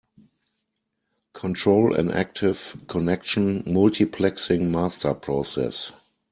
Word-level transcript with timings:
Control 1.33 1.93
an 1.93 2.09
active 2.09 2.75
connection 2.87 3.61
multiplexing 3.65 4.67
master 4.71 5.13
process. 5.13 5.91